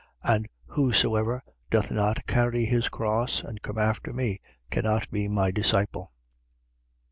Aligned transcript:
And 0.23 0.49
whosoever 0.65 1.43
doth 1.69 1.91
not 1.91 2.25
carry 2.25 2.65
his 2.65 2.89
cross 2.89 3.43
and 3.43 3.61
come 3.61 3.77
after 3.77 4.11
me 4.13 4.39
cannot 4.71 5.11
be 5.11 5.27
my 5.27 5.51
disciple. 5.51 6.11